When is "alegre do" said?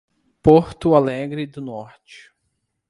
0.95-1.61